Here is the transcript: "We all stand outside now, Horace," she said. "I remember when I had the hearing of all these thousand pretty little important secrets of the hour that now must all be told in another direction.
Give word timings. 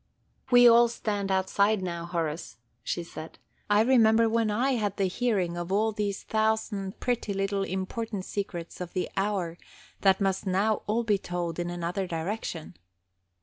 "We 0.49 0.67
all 0.67 0.87
stand 0.87 1.29
outside 1.31 1.83
now, 1.83 2.05
Horace," 2.05 2.57
she 2.81 3.03
said. 3.03 3.37
"I 3.69 3.81
remember 3.81 4.27
when 4.27 4.49
I 4.49 4.71
had 4.71 4.97
the 4.97 5.05
hearing 5.05 5.55
of 5.55 5.71
all 5.71 5.91
these 5.91 6.23
thousand 6.23 6.99
pretty 6.99 7.35
little 7.35 7.61
important 7.61 8.25
secrets 8.25 8.81
of 8.81 8.93
the 8.93 9.11
hour 9.15 9.59
that 9.99 10.19
now 10.19 10.25
must 10.43 10.81
all 10.87 11.03
be 11.03 11.19
told 11.19 11.59
in 11.59 11.69
another 11.69 12.07
direction. 12.07 12.77